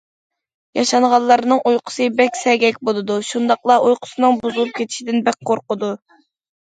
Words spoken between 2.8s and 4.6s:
بولىدۇ، شۇنداقلا ئۇيقۇسىنىڭ